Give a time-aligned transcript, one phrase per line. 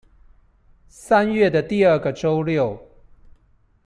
[0.87, 2.79] 三月的第二個週六